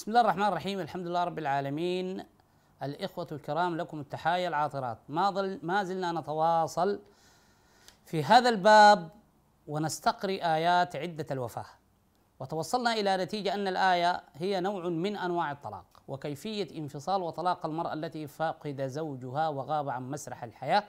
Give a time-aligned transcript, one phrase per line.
[0.00, 0.80] بسم الله الرحمن الرحيم.
[0.80, 2.24] الحمد لله رب العالمين.
[2.82, 4.98] الإخوة الكرام لكم التحايا العاطرات.
[5.08, 7.00] ما ظل ما زلنا نتواصل
[8.06, 9.08] في هذا الباب
[9.68, 11.64] ونستقري آيات عدة الوفاة.
[12.40, 18.26] وتوصلنا إلى نتيجة أن الآية هي نوع من أنواع الطلاق وكيفية انفصال وطلاق المرأة التي
[18.26, 20.84] فقد زوجها وغاب عن مسرح الحياة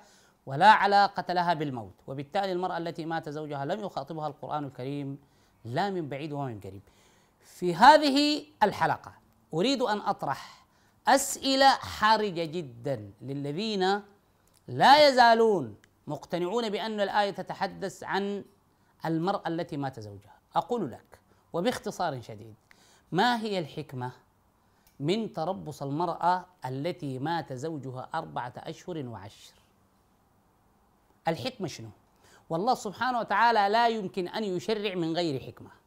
[0.45, 1.95] ولا علاقة لها بالموت.
[2.07, 5.19] وبالتالي المرأة التي مات زوجها لم يخاطبها القرآن الكريم
[5.65, 6.81] لا من بعيد ومن قريب.
[7.45, 9.13] في هذه الحلقة
[9.53, 10.65] أريد أن أطرح
[11.07, 14.01] أسئلة حرجة جدا للذين
[14.67, 15.75] لا يزالون
[16.07, 18.43] مقتنعون بأن الآية تتحدث عن
[19.05, 20.35] المرأة التي مات زوجها.
[20.55, 21.19] أقول لك
[21.53, 22.55] وباختصار شديد
[23.11, 24.11] ما هي الحكمة
[24.99, 29.53] من تربص المرأة التي مات زوجها أربعة أشهر وعشر؟
[31.27, 31.89] الحكمة شنو؟
[32.49, 35.80] والله سبحانه وتعالى لا يمكن أن يشرع من غير حكمة.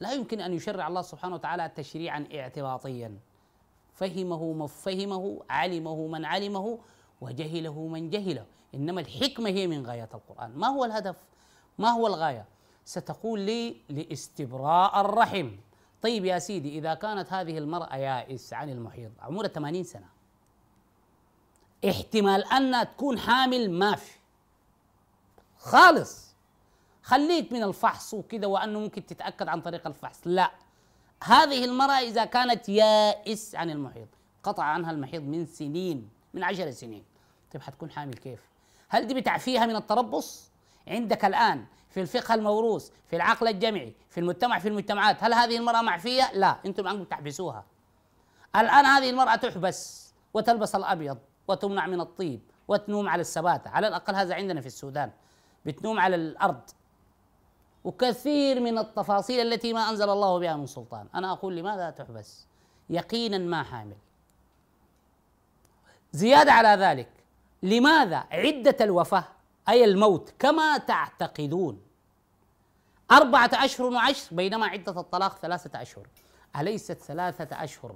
[0.00, 3.18] لا يمكن أن يشرع الله سبحانه وتعالى تشريعا اعتباطيا.
[3.94, 6.78] فهمه من فهمه علمه من علمه
[7.20, 8.46] وجهله من جهله.
[8.74, 10.52] إنما الحكمة هي من غاية القرآن.
[10.56, 11.16] ما هو الهدف؟
[11.78, 12.44] ما هو الغاية؟
[12.84, 15.50] ستقول لي لاستبراء الرحم.
[16.02, 20.06] طيب يا سيدي إذا كانت هذه المرأة يائس عن المحيض عمرها 80 سنة.
[21.88, 24.12] احتمال أن تكون حامل ما في.
[25.58, 26.33] خالص.
[27.04, 30.20] خليك من الفحص وكذا وأنه ممكن تتأكد عن طريق الفحص.
[30.24, 30.50] لا.
[31.24, 34.06] هذه المرأة إذا كانت يائس عن المحيض
[34.42, 37.04] قطع عنها المحيض من سنين من عشر سنين.
[37.52, 38.40] طيب حتكون حامل كيف؟
[38.88, 40.50] هل دي بتعفيها من التربص؟
[40.88, 45.82] عندك الآن في الفقه الموروث في العقل الجمعي في المجتمع في المجتمعات هل هذه المرأة
[45.82, 46.56] معفية؟ لا.
[46.66, 47.64] أنتم عنكم تحبسوها.
[48.56, 53.70] الآن هذه المرأة تحبس وتلبس الأبيض وتمنع من الطيب وتنوم على السباتة.
[53.70, 55.10] على الأقل هذا عندنا في السودان.
[55.66, 56.60] بتنوم على الأرض.
[57.84, 61.06] وكثير من التفاصيل التي ما أنزل الله بها من سلطان.
[61.14, 62.46] أنا أقول لماذا تحبس؟
[62.90, 63.96] يقينا ما حامل.
[66.12, 67.08] زيادة على ذلك
[67.62, 69.24] لماذا عدة الوفاة
[69.68, 71.80] أي الموت كما تعتقدون؟
[73.12, 76.06] أربعة أشهر وعشر بينما عدة الطلاق ثلاثة أشهر.
[76.56, 77.94] أليست ثلاثة أشهر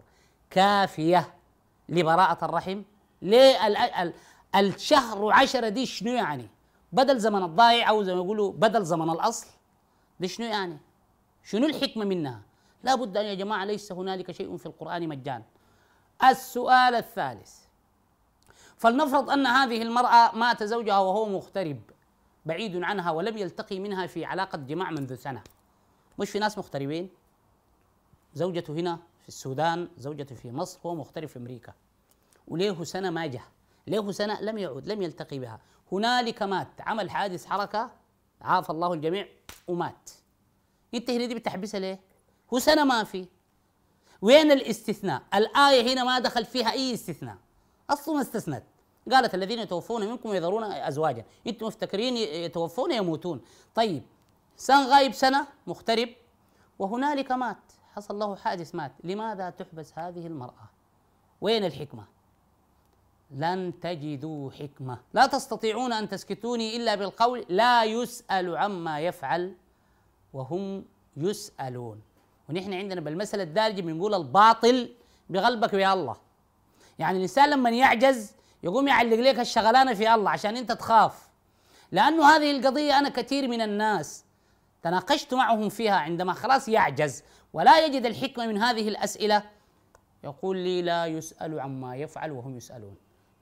[0.51, 1.35] كافية
[1.89, 2.83] لبراءة الرحم؟
[3.23, 3.57] ليه
[4.57, 6.49] الشهر وعشرة دي شنو يعني؟
[6.93, 9.47] بدل زمن الضايع أو زي ما يقولوا بدل زمن الأصل؟
[10.21, 10.79] دي شنو يعني؟
[11.43, 12.43] شنو الحكمة منها؟
[12.83, 15.43] لا بد أن يا جماعة ليس هنالك شيء في القرآن مجان.
[16.25, 17.59] السؤال الثالث.
[18.77, 21.81] فلنفرض أن هذه المرأة مات زوجها وهو مغترب
[22.47, 25.43] بعيد عنها ولم يلتقي منها في علاقة جماع منذ سنة.
[26.19, 27.11] مش في ناس مغتربين؟
[28.35, 31.73] زوجته هنا في السودان زوجته في مصر هو مغترب في أمريكا.
[32.49, 33.43] وليه سنة ما جه
[33.87, 35.61] له سنة لم يعود لم يلتقي بها.
[35.93, 37.91] هنالك مات عمل حادث حركة
[38.43, 39.29] عاف الله الجميع
[39.69, 40.11] ومات.
[40.95, 42.01] انت هنا دي بتحبسها ليه؟
[42.55, 43.27] هو سنة ما في.
[44.23, 47.37] وين الاستثناء؟ الآية هنا ما دخل فيها أي استثناء.
[47.91, 48.65] أصلا ما استثنت.
[49.13, 51.25] قالت الذين يتوفون منكم ويذرون أزواجا.
[51.47, 53.41] أنتم مفتكرين يتوفون يموتون.
[53.75, 54.03] طيب
[54.57, 56.09] سن غايب سنة مغترب
[56.79, 57.73] وهنالك مات.
[57.95, 58.93] حصل له حادث مات.
[59.05, 60.71] لماذا تحبس هذه المرأة؟
[61.41, 62.05] وين الحكمة؟
[63.31, 64.99] لن تجدوا حكمة.
[65.13, 69.55] لا تستطيعون أن تسكتوني إلا بالقول لا يسأل عما يفعل
[70.33, 70.85] وهم
[71.17, 72.03] يسألون.
[72.49, 74.95] ونحن عندنا بالمثل الدارجة بنقول الباطل
[75.31, 76.17] بقلبك يا الله.
[76.99, 81.29] يعني الإنسان لما يعجز يقوم يعلق لك الشغلانة في الله عشان أنت تخاف.
[81.93, 84.25] لأنه هذه القضية أنا كثير من الناس
[84.83, 87.23] تناقشت معهم فيها عندما خلاص يعجز
[87.53, 89.43] ولا يجد الحكمة من هذه الأسئلة
[90.25, 92.97] يقول لي لا يسأل عما يفعل وهم يسألون.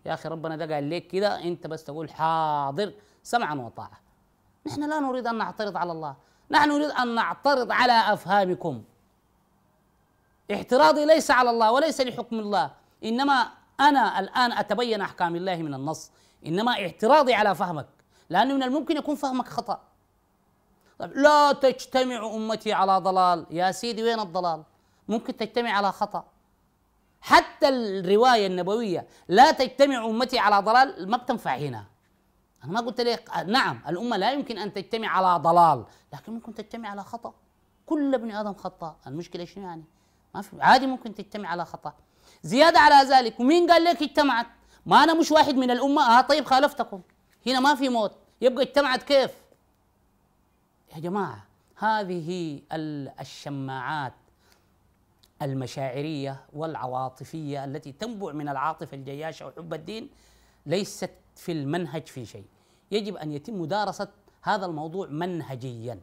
[0.06, 2.92] يا أخي ربنا ده قال لك كده أنت بس تقول حاضر
[3.22, 4.00] سمعا وطاعة.
[4.66, 6.16] نحن لا نريد أن نعترض على الله.
[6.50, 8.82] نحن نريد أن نعترض على أفهامكم.
[10.50, 12.70] اعتراضي ليس على الله وليس لحكم الله.
[13.04, 13.48] إنما
[13.80, 16.10] أنا الآن أتبين أحكام الله من النص.
[16.46, 17.86] إنما اعتراضي على فهمك
[18.30, 19.80] لأنه من الممكن يكون فهمك خطأ.
[20.98, 23.46] طيب لا تجتمع أمتي على ضلال.
[23.50, 24.62] يا سيدي وين الضلال؟
[25.08, 26.24] ممكن تجتمع على خطأ.
[27.26, 31.84] حتى الرواية النبوية لا تجتمع أمتي على ضلال ما بتنفع هنا.
[32.64, 36.88] أنا ما قلت لك نعم الأمة لا يمكن أن تجتمع على ضلال لكن ممكن تجتمع
[36.88, 37.34] على خطأ.
[37.86, 38.96] كل ابن آدم خطأ.
[39.06, 39.84] المشكلة شنو يعني؟
[40.34, 41.94] ما في عادي ممكن تجتمع على خطأ.
[42.42, 44.46] زيادة على ذلك ومين قال لك اجتمعت؟
[44.86, 46.18] ما أنا مش واحد من الأمة.
[46.18, 47.00] آه طيب خالفتكم.
[47.46, 48.12] هنا ما في موت.
[48.40, 49.30] يبقى اجتمعت كيف؟
[50.94, 51.46] يا جماعة
[51.76, 52.60] هذه
[53.20, 54.12] الشماعات.
[55.42, 60.10] المشاعرية والعواطفية التي تنبع من العاطفة الجياشة وحب الدين
[60.66, 62.44] ليست في المنهج في شيء.
[62.90, 64.08] يجب أن يتم مدارسة
[64.42, 66.00] هذا الموضوع منهجيا.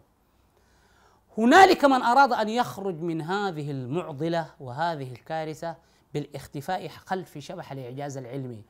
[1.38, 5.76] هنالك من أراد أن يخرج من هذه المعضلة وهذه الكارثة
[6.14, 8.64] بالاختفاء خلف شبح الإعجاز العلمي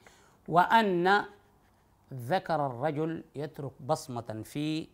[0.47, 1.25] وأن
[2.13, 4.87] ذكر الرجل يترك بصمة في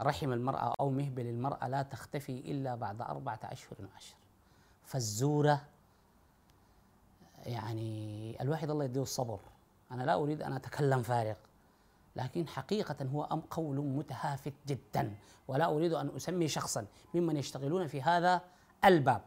[0.00, 4.14] رحم المرأة أو مهبل المرأة لا تختفي إلا بعد أربعة أشهر وعشر
[4.84, 5.64] فالزوره
[7.46, 9.40] يعني الواحد الله يديه الصبر.
[9.90, 11.36] أنا لا أريد أن أتكلم فارغ
[12.16, 15.14] لكن حقيقة هو أم قول متهافت جدا
[15.48, 18.40] ولا أريد أن أسمي شخصا ممن يشتغلون في هذا
[18.84, 19.22] الباب.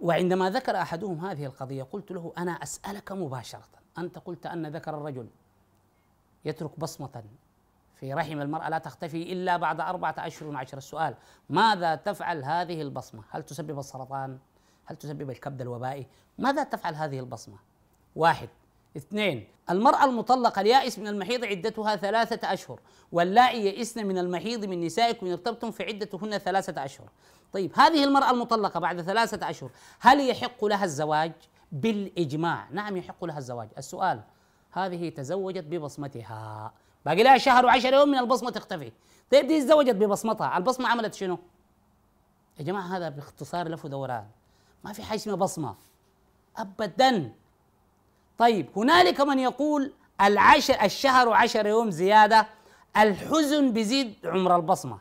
[0.00, 3.68] وعندما ذكر أحدهم هذه القضية قلت له أنا أسألك مباشرة.
[3.98, 5.28] أنت قلت أن ذكر الرجل
[6.44, 7.24] يترك بصمة
[8.02, 10.78] في رحم المرأة لا تختفي إلا بعد أربعة أشهر وعشر.
[10.78, 11.14] السؤال
[11.50, 14.38] ماذا تفعل هذه البصمة؟ هل تسبب السرطان؟
[14.84, 16.06] هل تسبب الكبد الوبائي؟
[16.38, 17.56] ماذا تفعل هذه البصمة؟
[18.16, 18.48] واحد.
[18.96, 22.80] اثنين المرأة المطلقة اليائس من المحيض عدتها ثلاثة أشهر
[23.12, 27.08] واللائي يئسن من المحيض من نسائكم إن ارتبتم فعدتهن ثلاثة أشهر.
[27.52, 29.70] طيب هذه المرأة المطلقة بعد ثلاثة أشهر
[30.00, 31.32] هل يحق لها الزواج؟
[31.72, 32.68] بالإجماع.
[32.70, 33.68] نعم يحق لها الزواج.
[33.78, 34.20] السؤال
[34.72, 36.72] هذه تزوجت ببصمتها.
[37.06, 38.92] باقي لها شهر وعشر يوم من البصمة تختفي.
[39.32, 41.38] طيب دي تزوجت ببصمتها البصمة عملت شنو؟
[42.58, 44.26] يا جماعة هذا باختصار لف ودوران.
[44.84, 45.74] ما في حاجة اسمها بصمة.
[46.56, 47.32] أبدا.
[48.38, 52.46] طيب هنالك من يقول العشر الشهر وعشر يوم زيادة
[52.96, 54.98] الحزن بيزيد عمر البصمة.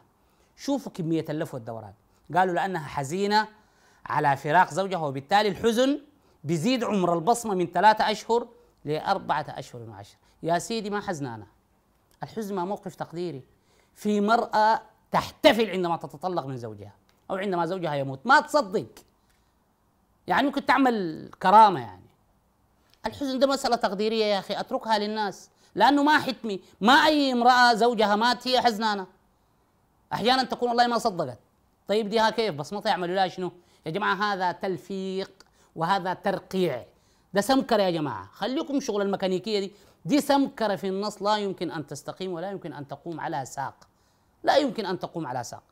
[0.57, 1.93] شوفوا كمية اللف والدوران.
[2.35, 3.47] قالوا لأنها حزينة
[4.05, 5.99] على فراق زوجها وبالتالي الحزن
[6.43, 8.47] بيزيد عمر البصمة من ثلاثة أشهر
[8.85, 10.15] لأربعة أشهر وعشر.
[10.43, 11.47] يا سيدي ما حزنانة
[12.23, 13.43] الحزن ما موقف تقديري.
[13.93, 14.81] في مرأة
[15.11, 16.93] تحتفل عندما تتطلق من زوجها
[17.29, 18.19] أو عندما زوجها يموت.
[18.25, 18.87] ما تصدق.
[20.27, 22.01] يعني ممكن تعمل كرامة يعني.
[23.05, 24.59] الحزن ده مسألة تقديرية يا أخي.
[24.59, 25.49] أتركها للناس.
[25.75, 26.59] لأنه ما حتمي.
[26.81, 29.07] ما أي امرأة زوجها مات هي حزنانة.
[30.13, 31.39] أحيانا تكون والله ما صدقت.
[31.87, 33.51] طيب ديها كيف؟ بصمتها يعملوا لها شنو؟
[33.85, 35.31] يا جماعة هذا تلفيق
[35.75, 36.85] وهذا ترقيع.
[37.33, 38.29] ده سمكرة يا جماعة.
[38.33, 39.71] خليكم شغل الميكانيكية دي.
[40.05, 43.87] دي سمكرة في النص لا يمكن أن تستقيم ولا يمكن أن تقوم على ساق.
[44.43, 45.63] لا يمكن أن تقوم على ساق.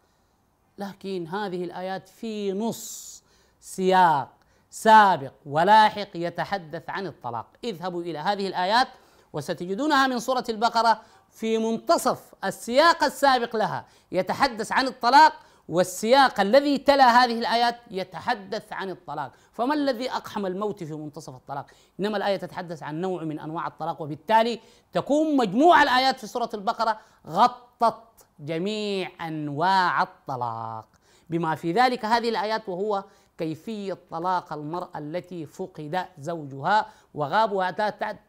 [0.78, 3.24] لكن هذه الآيات في نص
[3.60, 4.30] سياق
[4.70, 7.46] سابق ولاحق يتحدث عن الطلاق.
[7.64, 8.88] اذهبوا إلى هذه الآيات
[9.34, 13.86] وستجدونها من سورة البقرة في منتصف السياق السابق لها.
[14.12, 15.34] يتحدث عن الطلاق
[15.70, 19.32] والسياق الذي تلا هذه الآيات يتحدث عن الطلاق.
[19.52, 21.66] فما الذي أقحم الموت في منتصف الطلاق؟
[22.00, 24.60] إنما الآية تتحدث عن نوع من أنواع الطلاق وبالتالي
[24.94, 28.04] تكون مجموع الآيات في سورة البقرة غطت
[28.40, 30.88] جميع أنواع الطلاق.
[31.30, 33.04] بما في ذلك هذه الآيات وهو
[33.38, 37.76] كيفية طلاق المرأة التي فقد زوجها وغاب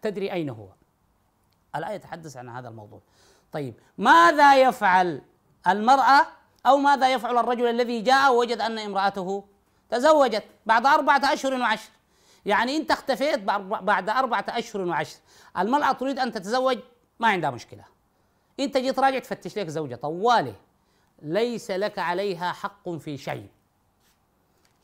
[0.02, 0.68] تدري أين هو؟
[1.76, 3.00] الآية تتحدث عن هذا الموضوع.
[3.52, 5.22] طيب ماذا يفعل
[5.66, 6.26] المرأة
[6.66, 9.44] أو ماذا يفعل الرجل الذي جاء ووجد أن امرأته
[9.90, 11.90] تزوجت بعد أربعة أشهر وعشر.
[12.46, 13.38] يعني أنت اختفيت
[13.82, 15.18] بعد أربعة أشهر وعشر.
[15.58, 16.78] المرأة تريد أن تتزوج
[17.20, 17.84] ما عندها مشكلة.
[18.60, 20.54] أنت جيت راجع تفتش لك زوجة طوالي.
[21.22, 23.46] ليس لك عليها حق في شيء.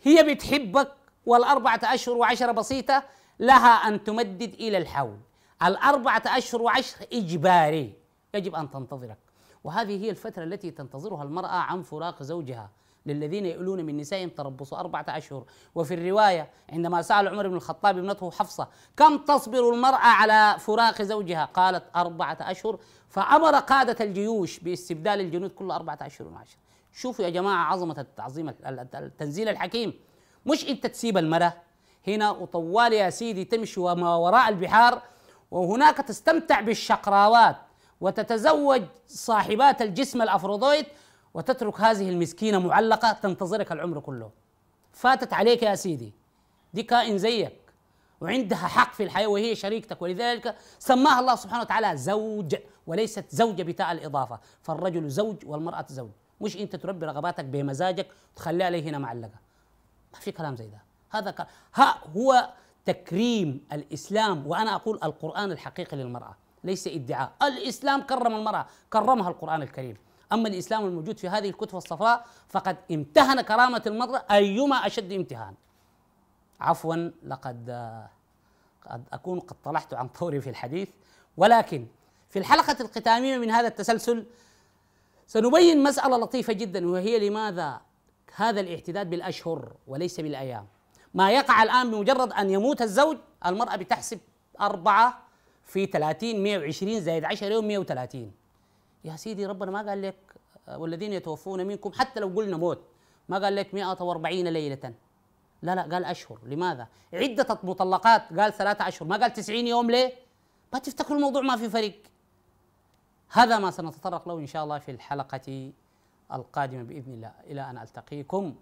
[0.02, 0.92] هي بتحبك
[1.26, 3.02] والأربعة أشهر وعشرة بسيطة
[3.40, 5.18] لها أن تمدد إلى الحول.
[5.62, 7.94] الأربعة أشهر وعشر إجباري.
[8.34, 9.18] يجب أن تنتظرك.
[9.66, 12.70] وهذه هي الفترة التي تنتظرها المرأة عن فراق زوجها
[13.06, 15.44] للذين يؤلون من نسائهم تربص أربعة أشهر.
[15.74, 21.44] وفي الرواية عندما سأل عمر بن الخطاب ابنته حفصة كم تصبر المرأة على فراق زوجها؟
[21.44, 26.56] قالت أربعة أشهر فأمر قادة الجيوش باستبدال الجنود كل أربعة أشهر وعشر.
[26.92, 28.54] شوفوا يا جماعة عظمة التعظيم
[28.94, 29.94] التنزيل الحكيم.
[30.46, 31.54] مش إنت تسيب المرأة.
[32.06, 35.02] هنا وطوال يا سيدي تمشي وما وراء البحار
[35.50, 37.56] وهناك تستمتع بالشقراوات.
[38.00, 40.86] وتتزوج صاحبات الجسم الافروديت
[41.34, 44.30] وتترك هذه المسكينة معلقة تنتظرك العمر كله.
[44.92, 46.12] فاتت عليك يا سيدي.
[46.74, 47.60] دي كائن زيك.
[48.20, 50.02] وعندها حق في الحياة وهي شريكتك.
[50.02, 54.40] ولذلك سماها الله سبحانه وتعالى زوج وليست زوجة بتاء الإضافة.
[54.62, 56.10] فالرجل زوج والمرأة زوج.
[56.40, 59.38] مش أنت تربي رغباتك بمزاجك وتخليها لي هنا معلقة.
[60.12, 60.82] ما في كلام زي ده.
[61.10, 61.46] هذا.
[61.74, 62.50] ها هو
[62.84, 66.36] تكريم الإسلام وأنا أقول القرآن الحقيقي للمرأة.
[66.66, 67.32] ليس ادعاء.
[67.42, 69.96] الإسلام كرم المرأة كرمها القرآن الكريم.
[70.32, 75.54] أما الإسلام الموجود في هذه الكتب الصفراء فقد امتهن كرامة المرأة أيما أشد امتهان.
[76.60, 77.70] عفوا لقد
[78.90, 80.88] قد أكون قد طلعت عن طوري في الحديث.
[81.36, 81.86] ولكن
[82.28, 84.26] في الحلقة الختامية من هذا التسلسل
[85.26, 87.80] سنبين مسألة لطيفة جدا وهي لماذا
[88.36, 90.66] هذا الاعتداد بالأشهر وليس بالأيام.
[91.14, 94.18] ما يقع الآن بمجرد أن يموت الزوج المرأة بتحسب
[94.60, 95.25] أربعة
[95.66, 98.32] في 30 120 زائد 10 يوم 130
[99.04, 100.16] يا سيدي ربنا ما قال لك
[100.68, 102.80] والذين يتوفون منكم حتى لو قلنا موت
[103.28, 104.94] ما قال لك 140 ليلة.
[105.62, 106.38] لا لا قال أشهر.
[106.44, 109.08] لماذا؟ عدة مطلقات قال ثلاثة أشهر.
[109.08, 110.12] ما قال 90 يوم ليه؟
[110.72, 111.94] ما تفتكروا الموضوع ما في فرق؟
[113.28, 115.72] هذا ما سنتطرق له إن شاء الله في الحلقة
[116.32, 117.32] القادمة بإذن الله.
[117.46, 118.54] إلى أن ألتقيكم.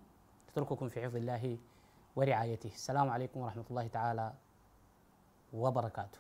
[0.53, 1.59] أترككم في حفظ الله
[2.17, 2.71] ورعايته.
[2.75, 4.33] السلام عليكم ورحمة الله تعالى
[5.53, 6.19] وبركاته.